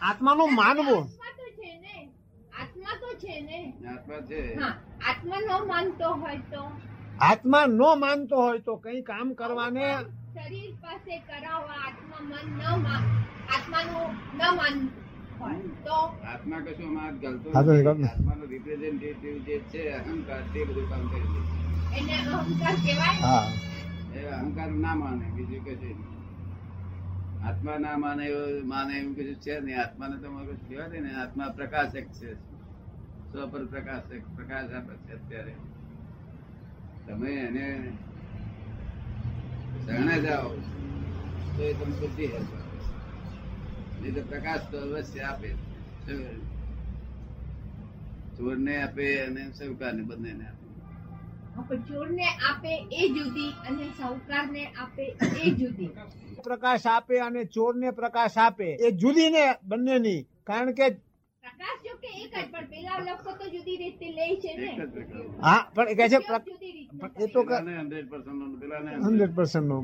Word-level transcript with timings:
આત્માનું 0.00 0.54
માનવું. 0.54 1.04
આત્મા 1.04 1.32
તો 1.38 1.46
છે 1.56 1.70
ને. 1.80 1.96
આત્મા 2.52 2.94
છે 3.20 3.34
આત્મા 3.88 4.20
છે. 4.20 4.40
હા 4.60 4.74
આત્મા 5.08 5.40
નો 5.40 5.56
માનતો 5.66 6.08
હોય 6.12 6.40
તો. 6.52 6.62
આત્મા 7.20 7.66
ન 7.68 7.80
માનતો 8.00 8.36
હોય 8.36 8.60
તો 8.60 8.72
કઈ 8.76 9.00
કામ 9.02 9.28
કરવાને 9.34 9.86
શરીર 10.34 10.70
પાસે 10.82 11.14
કરાવવા 11.18 11.80
આત્મા 11.86 12.20
મન 12.22 12.46
ન 12.56 12.86
આત્માનું 13.48 14.10
ન 14.34 14.40
માન 14.56 14.76
આત્મા 16.24 16.60
કશું. 16.60 16.92
આત્માનો 16.98 18.44
રિપ્રેઝેન્ટેટિવ 18.44 19.34
જે 19.46 19.56
છે 19.70 19.82
અહંકાર 19.92 20.42
તે 20.52 20.60
બધું 20.64 20.86
કામ 20.90 21.02
કરી 21.10 21.28
દે. 21.34 21.40
એને 21.98 22.14
અહંકાર 22.32 22.74
કહેવાય? 22.84 23.20
હા. 23.20 23.46
એ 24.14 24.20
અહંકાર 24.32 24.70
ના 24.84 24.94
માને 24.94 25.26
બીજું 25.34 25.62
કશું. 25.64 25.98
આત્મા 27.46 27.78
ના 27.78 27.96
માને 27.96 28.24
માને 28.64 28.92
એવું 28.98 29.14
કશું 29.16 29.40
છે 29.40 29.54
નહીં, 29.60 29.80
આત્માને 29.80 30.16
તો 30.22 30.28
મગજ 30.30 30.60
કહેવાય 30.68 31.00
ને, 31.00 31.10
આત્મા 31.14 31.54
પ્રકાશક 31.56 32.06
છે. 32.18 32.30
સ્વપર 33.30 33.62
પ્રકાશક, 33.66 34.22
પ્રકાશ 34.36 34.70
આપે 34.72 34.94
છે 35.04 35.12
અત્યારે. 35.12 35.54
તમે 37.06 37.30
એને 37.46 37.66
શરણે 39.84 40.16
જાઓ 40.20 40.50
તો 41.54 41.62
એ 41.62 41.72
તમે 41.74 41.94
બુદ્ધિ 42.00 42.26
હશે. 42.26 42.58
નહીં 44.00 44.14
તો 44.14 44.22
પ્રકાશ 44.30 44.64
તો 44.70 44.76
અવશ્ય 44.78 45.22
આપે 45.22 45.48
ચોરને 48.36 48.74
આપે 48.82 49.06
અને 49.26 49.42
સૌકારને 49.58 50.02
બંનેને 50.02 50.44
આપે. 50.46 50.67
ચોરને 51.88 52.26
આપે 52.50 52.72
એ 52.92 53.08
જુદી 53.08 53.52
અને 53.68 53.84
સાહુકારને 53.98 54.62
આપે 54.76 55.04
એ 55.36 55.50
જુદી. 55.52 55.90
પ્રકાશ 56.44 56.86
આપે 56.86 57.20
અને 57.20 57.44
ચોરને 57.46 57.92
પ્રકાશ 57.92 58.38
આપે. 58.38 58.68
એ 58.80 58.92
જુદી 58.92 59.30
ને 59.30 59.44
બંનેની. 59.62 60.26
કારણ 60.44 60.72
કે 60.72 60.86
પ્રકાશ 61.44 61.80
જો 61.84 61.94
કે 61.96 62.08
એક 62.14 62.32
જ 62.32 62.44
પણ 62.52 62.66
પેલા 62.66 62.98
લોકો 63.00 63.30
તો 63.34 63.50
જુદી 63.50 63.76
રીતે 63.76 64.06
લે 64.10 64.26
છે 64.36 64.50
ને. 64.56 64.70
હા 65.40 65.62
પણ 65.74 65.86
કે 65.86 66.08
છે 66.08 66.18
એ 67.16 67.26
તો 67.28 67.44
પેલાને 67.44 67.72
100% 67.74 68.32
નો, 68.32 68.46
પેલાને 68.58 68.90
100%. 68.92 69.04
હંડ્રેડ 69.04 69.34
પર્સન્ટ 69.34 69.66
નો 69.66 69.78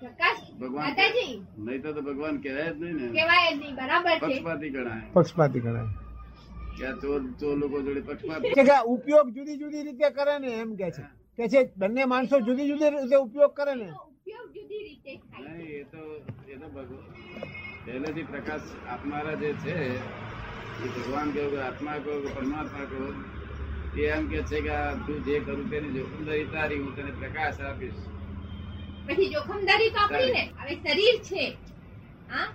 પ્રકાશ 0.00 0.42
ભગવાન 0.60 0.94
નહીં 1.58 1.82
તો 1.82 1.92
તો 1.92 2.02
ભગવાન 2.02 2.36
કહેવાય 2.38 2.72
જ 2.72 2.80
નહીં 2.80 2.96
ને. 2.96 3.06
કહેવાય 3.10 3.50
જ 3.52 3.58
નહીં 3.58 3.74
બરાબર 3.74 4.16
છે. 4.20 4.24
પક્ષપાતી 4.24 4.70
ગણાય. 4.70 5.06
પક્ષપાતી 5.14 5.60
ગણાય. 5.60 5.88
ઉપયોગ 8.86 9.34
જુદી 9.34 9.58
જુદી 9.58 9.82
રીતે 9.82 10.10
કરે 10.10 10.38
ને 10.38 10.50
એમ 10.52 10.76
કે 10.76 10.90
છે. 10.90 11.04
કે 11.36 11.48
છે 11.48 11.70
બંને 11.76 12.06
માણસો 12.06 12.40
જુદી 12.40 12.68
જુદી 12.68 12.90
રીતે 12.90 13.16
ઉપયોગ 13.16 13.54
કરે 13.54 13.74
ને. 13.74 13.88
ઉપયોગ 14.12 14.48
જુદી 14.54 14.82
રીતે 14.82 15.20
થાય 15.30 15.54
નહીં 15.54 15.70
એ 15.72 15.84
તો 15.84 16.02
એ 16.48 16.56
તો 16.56 16.68
પહેલેથી 17.84 18.24
પ્રકાશ 18.24 18.66
આપનારા 18.88 19.36
જે 19.36 19.54
છે 19.54 19.74
એ 20.78 20.88
ભગવાન 20.88 21.32
કહો 21.32 21.44
કે 21.50 21.58
આત્મા 21.60 21.98
કહો 21.98 22.12
કે 22.22 22.28
પરમાત્મા 22.28 22.86
કહો 22.86 23.02
એ 23.96 24.08
એમ 24.08 24.28
કે 24.28 24.42
છે 24.42 24.58
કે 24.62 24.70
આ 24.70 24.96
તું 25.06 25.22
જે 25.24 25.40
કરું 25.40 25.70
તેની 25.70 25.94
જોખમદારી 25.94 26.48
તારી 26.52 26.78
હું 26.78 26.94
તને 26.94 27.12
પ્રકાશ 27.12 27.60
આપીશ. 27.60 28.00
પછી 29.06 29.28
જોખમદારી 29.28 29.90
તો 29.90 29.98
આપણી 29.98 30.32
ને. 30.32 30.44
હવે 30.56 30.74
શરીર 30.76 31.16
છે. 31.20 31.44
હા? 32.28 32.48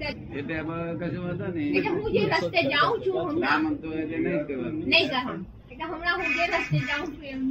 એટલે 0.00 0.54
એમાં 0.54 0.98
કશું 0.98 1.22
વાંધો 1.22 1.44
એટલે 1.44 1.60
નહીં 1.72 1.92
હું 1.94 2.10
જે 2.12 2.22
રસ્તે 2.32 2.60
જાઉં 2.70 2.96
છું 3.02 3.40
ના 3.40 3.58
મનતો 3.60 3.86
હોય 3.88 4.04
તે 4.04 4.16
નહીં 4.16 4.38
જ 4.38 4.44
કરવાનું 4.46 4.84
નહીં 4.86 5.06
કરવાનું 5.08 5.42
એટલે 5.70 5.84
હમણાં 5.86 6.16
હું 6.18 6.30
જે 6.32 6.44
રસ્તે 6.52 6.78
જાઉં 6.88 7.08
છું 7.08 7.24
એમ 7.26 7.42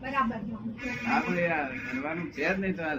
બરાબર 0.00 0.36
આપણે 1.08 1.44
કરવાનું 1.88 2.26
છે 2.30 2.42
જ 2.44 2.56
નહીં 2.56 2.74
તો 2.74 2.82
આ. 2.82 2.96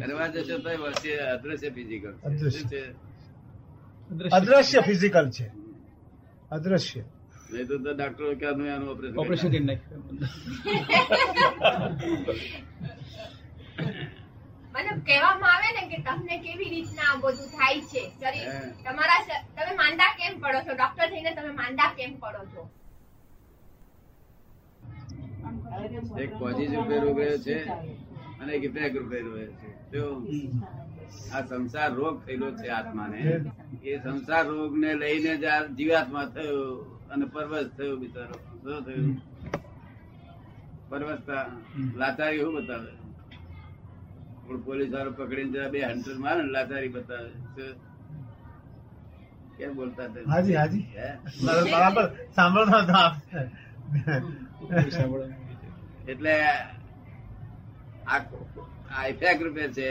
કરવા 0.00 0.28
જશો 0.28 0.56
અદ્રશ્ય 1.28 1.70
ફિઝિકલ 1.70 2.12
અદ્રશ્ય. 4.32 4.80
ફિઝિકલ 4.82 5.26
છે? 5.30 5.46
અદ્રશ્ય. 6.50 7.02
નહીં 7.50 7.66
તો 7.66 7.74
તો 7.78 7.90
ડાક્ટરો 7.94 8.26
ઓપરેશન 8.88 9.18
ઓપરેશન 9.18 9.48
કરી 9.48 9.62
નાખ્યું 9.62 10.02
મને 14.80 14.92
કહેવામાં 15.06 15.54
આવે 15.54 15.70
ને 15.76 15.82
કે 15.90 15.98
તમને 16.02 16.36
કેવી 16.44 16.70
રીતના 16.74 17.08
આ 17.12 17.20
બધું 17.22 17.48
થાય 17.56 17.80
છે? 17.90 18.02
શરીર. 18.20 18.46
તમારા 18.84 19.38
તમે 19.56 19.72
માંદા 19.80 20.10
કેમ 20.18 20.34
પડો 20.42 20.60
છો? 20.66 20.72
ડોક્ટર 20.74 21.08
થઈને 21.08 21.30
તમે 21.38 21.52
માંદા 21.52 21.90
કેમ 21.96 22.12
પડો 22.22 22.42
છો? 22.52 22.62
એક 26.22 26.30
પોઝિટિવ 26.38 26.78
રૂપે 26.78 26.96
રોગ 27.04 27.18
છે 27.44 27.56
અને 28.40 28.50
એક 28.56 28.64
ઇફેક્ટ 28.64 28.96
રૂપે 29.00 29.18
રહ્યો 29.18 29.48
છે. 29.60 29.68
જો 29.92 30.04
આ 31.34 31.42
સંસાર 31.48 31.90
રોગ 31.94 32.14
થયેલો 32.24 32.48
છે 32.58 32.68
આત્માને 32.78 33.20
એ 33.82 33.98
સંસાર 34.04 34.44
રોગ 34.46 34.72
ને 34.82 34.90
લઈને 34.94 35.32
જ 35.42 35.44
આ 35.46 35.60
જીવાત્મા 35.78 36.26
થયો 36.34 36.62
અને 37.12 37.26
પરવશ 37.26 37.70
થયો 37.76 37.96
બિચારો. 37.96 38.36
શું 38.62 38.84
થયું? 38.86 39.12
પરવશતા 40.90 41.44
લાચારી 42.00 42.40
એવું 42.40 42.56
બતાવે? 42.58 42.90
પણ 44.50 44.62
પોલીસ 44.68 44.90
વાળો 44.94 45.12
પકડીને 45.18 45.50
જરા 45.54 45.70
બે 45.74 45.80
હંટર 45.88 46.16
મારે 46.24 46.40
ને 46.46 46.50
લાચારી 46.56 46.92
બતાવે. 46.94 47.30
કેમ 49.58 49.72
બોલતા 49.78 50.06
હતા? 50.08 50.24
હાજી, 50.32 50.56
હાજી. 50.60 50.84
બરાબર 51.72 52.06
સાંભળો 52.36 52.64
એટલે 56.10 56.32
આ 58.12 58.20
આ 58.96 59.04
ઇફેક્ટ 59.12 59.40
રૂપે 59.46 59.64
છે 59.76 59.88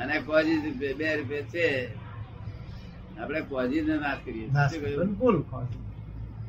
અને 0.00 0.14
કોઝિસ 0.28 0.60
રૂપે 0.66 0.88
બે 1.00 1.06
રૂપે 1.20 1.38
છે. 1.52 1.66
આપણે 3.20 3.40
કોઝિસ 3.50 3.84
ને 3.90 3.96
નાશ 4.04 4.20
કરીએ 4.24 4.46
નાશ 4.56 4.74
બિલકુલ 4.84 5.36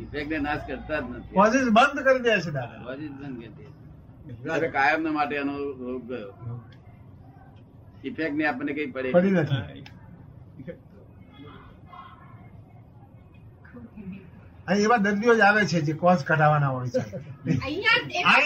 ઇફેક્ટ 0.03 0.29
ને 0.31 0.37
નાશ 0.47 0.63
કરતા 0.67 0.99
જ 1.01 1.05
નથી. 1.09 1.35
કોઝિસ 1.39 1.67
બંધ 1.77 1.99
કરી 2.05 2.23
દે 2.25 2.33
છે 2.43 2.51
દાદા. 2.57 2.81
કોઝિસ 2.87 3.11
બંધ 3.19 3.37
કરી 3.39 3.53
દે. 3.57 4.67
કાયમ 4.77 5.01
માટે 5.17 5.35
એનો 5.43 5.53
રોગ 5.91 6.03
ગયો. 6.09 6.31
ઇફેક્ટ 8.03 8.35
ને 8.35 8.45
આપણને 8.47 8.73
કઈ 8.73 8.91
પડે 8.91 9.11
પડી 9.11 9.31
નથી. 9.31 9.83
એવા 14.77 14.97
દર્દીઓ 14.97 15.35
જ 15.35 15.41
આવે 15.41 15.65
છે 15.65 15.81
જે 15.81 15.93
કોસ 15.93 16.23
કાઢવાના 16.23 16.67
હોય 16.67 16.89
છે. 16.89 17.01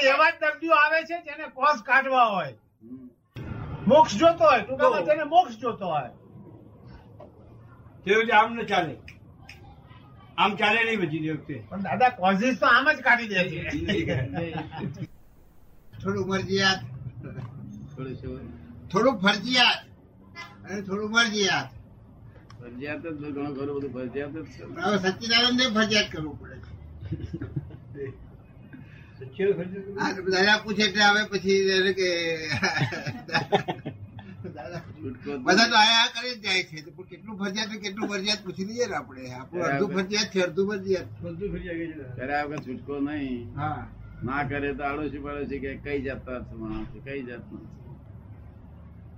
એવા 0.07 0.31
જ 0.31 0.35
દર્દીઓ 0.41 0.73
આવે 0.73 0.99
છે 1.05 1.21
જેને 1.25 1.45
કોસ 1.53 1.81
કાઢવા 1.83 2.25
હોય. 2.25 2.55
મોક્ષ 3.87 4.17
જોતો 4.17 4.43
હોય 4.43 4.61
ટૂંકામાં 4.61 5.05
તેને 5.05 5.23
મોક્ષ 5.23 5.57
જોતો 5.57 5.85
હોય. 5.85 6.11
તે 8.05 8.15
વખતે 8.15 8.33
આમ 8.33 8.53
ન 8.53 8.65
ચાલે. 8.65 8.95
આમ 10.37 10.55
ચાલે 10.55 10.83
નહીં 10.83 10.99
બધી 10.99 11.31
વખતે. 11.31 11.55
પણ 11.69 11.81
દાદા 11.81 12.11
કોઝિસ 12.11 12.59
તો 12.59 12.65
આમ 12.65 12.85
જ 12.91 13.01
કાઢી 13.01 13.27
દે 13.27 13.39
છે. 13.49 14.17
થોડું 16.03 16.27
મરજિયાત 16.27 16.79
થોડું 17.95 18.62
થોડું 18.93 19.15
ફરજિયાત. 19.23 19.79
અને 20.65 20.81
થોડું 20.87 21.09
મરજિયાત 21.15 21.69
ફરજિયાત 22.59 23.01
જ 23.03 23.23
ઘણું 23.35 23.53
ખરું 23.57 23.75
બધું 23.77 23.91
ફરજિયાત 23.95 24.33
જ. 24.35 24.37
હવે 24.83 24.97
સચ્ચિદાનંદ 25.05 25.61
ફરજિયાત 25.77 26.09
કરવું 26.13 26.35
પડે 26.41 26.57
છે. 26.63 28.05
દાદા 30.33 30.57
પૂછે 30.63 30.83
એટલે 30.87 31.03
હવે 31.03 31.21
પછી 31.31 31.93
કે 31.99 32.09
બધા 35.45 35.67
તો 35.71 35.75
આયા 35.77 36.13
કરી 36.15 36.35
જ 36.35 36.43
જાય 36.45 36.63
છે. 36.69 36.77
તો 36.85 36.91
કેટલું 37.09 37.35
ફરજિયાત 37.39 37.71
કેટલું 37.83 38.07
ફરજિયાત 38.11 38.41
પૂછી 38.45 38.67
લઈએ 38.69 38.85
ને 38.87 38.95
આપણે. 38.95 39.21
આપણું 39.33 39.65
અડધું 39.67 39.89
ફરજિયાત 39.95 40.29
છે 40.33 40.39
અડધું 40.45 40.67
ફરજિયાત. 40.69 41.09
કર્યા 42.17 42.45
વગર 42.45 42.59
છૂટકો 42.65 42.93
નહીં. 42.99 43.43
હા. 43.55 43.81
ના 44.23 44.41
કરે 44.49 44.69
તો 44.77 44.83
આડોશી 44.83 45.23
પાડોશી 45.25 45.61
કે 45.63 45.69
કઈ 45.85 45.99
જાતના 46.05 46.39
છો 46.47 46.99
કઈ 47.05 47.21
જાતના 47.29 47.61
છો? 47.61 47.82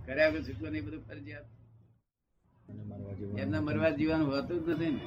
કર્યા 0.05 0.29
વગર 0.29 0.43
છૂટકો 0.43 0.67
નહીં 0.69 0.85
બધું 0.85 1.07
ફરજિયાત. 1.07 1.45
એમના 3.39 3.61
મરવા 3.61 3.89
જીવાનું 3.89 4.27
હોતું 4.35 4.65
જ 4.65 4.69
નથી 4.69 4.85
ને. 4.85 4.99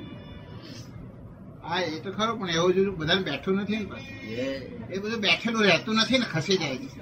હા 1.62 1.81
એ 1.81 2.00
તો 2.00 2.12
ખરું 2.12 2.39
પણ 2.41 2.50
એવું 2.50 2.75
જોયું 2.75 2.99
બધાને 2.99 3.23
બેઠું 3.23 3.56
નથી 3.56 3.77
ને 3.77 4.00
એ- 4.27 4.95
એ 4.95 4.99
બધું 4.99 5.21
બેઠેલું 5.21 5.62
રહેતું 5.62 5.95
નથી 5.95 6.19
ને 6.19 6.25
ખસી 6.33 6.56
જાય 6.56 6.77
છે. 6.77 7.00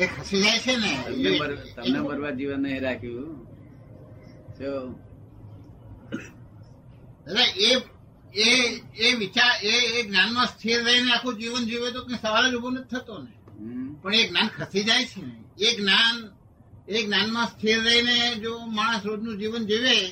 એ 0.00 0.06
ખસી 0.06 0.42
જાય 0.42 0.58
છે 0.58 0.76
ને 0.76 0.90
તમને 1.74 1.98
મરવા 2.00 2.30
જીવન 2.30 2.60
નહીં 2.60 2.82
રાખ્યું. 2.82 3.46
જો. 4.58 4.98
એ 7.56 7.76
એ 8.34 8.80
એ 8.96 9.14
વિચાર 9.16 9.52
એ 9.62 10.00
એ 10.00 10.02
જ્ઞાનમાં 10.02 10.46
સ્થિર 10.46 10.84
રહીને 10.84 11.12
આખું 11.12 11.38
જીવન 11.38 11.64
જીવે 11.64 11.90
તો 11.90 12.04
કઈ 12.04 12.14
સવાલ 12.14 12.50
જ 12.50 12.54
ઊભો 12.54 12.70
નથી 12.70 12.96
થતો 12.96 13.18
ને. 13.18 13.32
પણ 14.02 14.14
એ 14.14 14.28
જ્ઞાન 14.28 14.48
ખસી 14.48 14.84
જાય 14.84 15.04
છે 15.04 15.22
ને. 15.26 15.44
એ 15.58 15.76
જ્ઞાન 15.76 16.41
એ 16.88 17.06
જ્ઞાનમાં 17.06 17.46
સ્થિર 17.46 17.84
રહીને 17.84 18.34
જો 18.34 18.66
માણસ 18.66 19.06
રોજનું 19.06 19.38
જીવન 19.38 19.66
જીવે, 19.66 20.10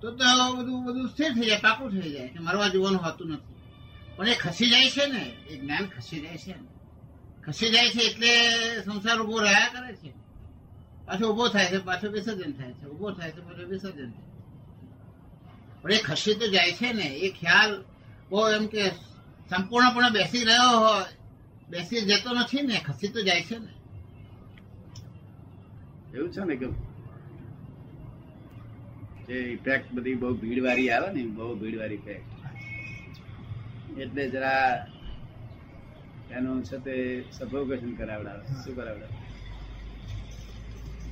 તો 0.00 0.10
તો 0.10 0.54
બધું 0.56 0.84
બધું 0.84 1.08
સ્થિર 1.08 1.32
થઈ 1.32 1.46
જાય, 1.46 1.60
પાકું 1.60 1.90
થઈ 1.90 2.12
જાય, 2.12 2.28
કે 2.28 2.38
મરવા 2.38 2.68
જોવાનું 2.68 3.02
હોતું 3.02 3.30
નથી. 3.30 3.54
પણ 4.16 4.28
એ 4.28 4.34
ખસી 4.34 4.70
જાય 4.70 4.90
છે 4.90 5.06
ને, 5.06 5.24
એ 5.50 5.56
જ્ઞાન 5.56 5.86
ખસી 5.86 6.20
જાય 6.20 6.36
છે. 6.36 6.54
ખસી 7.46 7.70
જાય 7.70 7.90
છે 7.90 8.02
એટલે 8.02 8.32
સંસાર 8.82 9.20
ઊભો 9.20 9.38
રહ્યા 9.40 9.68
કરે 9.68 9.96
છે. 9.96 10.12
પાછો 11.06 11.32
ઊભો 11.32 11.48
થાય 11.48 11.66
છે, 11.66 11.78
પાછો 11.78 12.10
વિસર્જન 12.10 12.52
થાય 12.52 12.72
છે, 12.72 12.86
ઊભો 12.86 13.10
થાય 13.10 13.32
છે, 13.32 13.40
પાછો 13.40 13.66
વિસર્જન 13.68 14.10
થાય 14.10 14.34
પણ 15.82 15.92
એ 15.92 15.98
ખસી 15.98 16.34
તો 16.34 16.46
જાય 16.48 16.72
છે 16.72 16.92
ને, 16.92 17.02
એ 17.02 17.30
ખ્યાલ 17.30 17.84
બહુ 18.30 18.48
એમ 18.48 18.66
કે 18.66 18.90
સંપૂર્ણપણે 19.50 20.10
બેસી 20.10 20.44
રહ્યો 20.44 20.78
હોય, 20.78 21.04
બેસી 21.70 22.00
જતો 22.00 22.32
નથી 22.34 22.62
ને, 22.62 22.80
ખસી 22.80 23.08
તો 23.08 23.22
જાય 23.22 23.42
છે 23.42 23.58
ને. 23.58 23.72
એવું 26.14 26.30
છે 26.34 26.42
ને 26.44 26.56
કે 26.60 26.68
જે 29.28 29.36
ઇફેક્ટ 29.52 29.88
બધી 29.96 30.20
બહુ 30.22 30.28
ભીડ 30.42 30.60
વાળી 30.66 30.90
આવે 30.94 31.08
ને 31.14 31.22
બહુ 31.38 31.46
ભીડ 31.62 31.76
વાળી 31.80 32.00
ઇફેક્ટ 32.02 32.28
એટલે 34.02 34.24
જરા 34.34 34.64
એનું 36.36 36.58
છે 36.68 36.76
તે 36.84 36.94
સફોકેશન 37.36 37.92
કરાવડાવે. 37.98 38.42
શું 38.62 38.74
કરાવડાવે? 38.78 39.16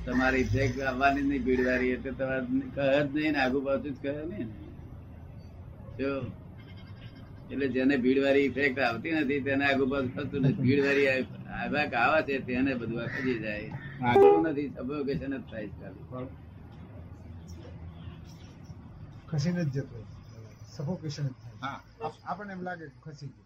તમારી 0.05 0.43
ઇફેક્ટ 0.47 0.77
આવવાની 0.89 1.25
નહીં 1.29 1.43
ભીડ 1.47 1.61
વાળી 1.67 1.93
એટલે 1.97 2.11
તમારે 2.19 2.41
કહે 2.75 2.85
જ 3.03 3.11
નહીં 3.15 3.33
ને 3.35 3.39
આગુ 3.45 3.59
પાછું 3.67 3.93
જ 3.93 3.97
કહે 4.03 4.11
નહીં 4.31 4.47
ને. 4.49 4.55
જો 5.99 6.11
એટલે 7.51 7.67
જેને 7.75 7.95
ભીડ 8.03 8.19
વાળી 8.25 8.49
ઇફેક્ટ 8.51 8.77
આવતી 8.87 9.13
નથી 9.21 9.41
તેને 9.47 9.63
આગુ 9.69 9.85
પાછું 9.93 10.11
થતું 10.15 10.41
નથી. 10.41 10.61
ભીડ 10.65 10.81
આવે 11.53 12.19
છે 12.27 12.35
તેને 12.45 12.71
બધું 12.75 13.01
આ 13.01 13.11
જાય. 13.39 13.69
આગળ 14.03 14.37
નથી 14.43 14.69
સફોકેશન 14.75 15.33
જ 15.33 15.43
થાય 15.45 15.69
ખાલી 15.73 16.31
ખસીને 19.27 19.63
જ 19.65 19.75
જતો 19.75 19.97
સફોકેશન 20.69 21.27
જ 21.27 21.35
થાય 21.35 21.57
હા 21.63 21.79
આપણને 22.25 22.53
એમ 22.53 22.61
લાગે 22.61 22.85
ખસી 23.01 23.29
ગયો. 23.29 23.42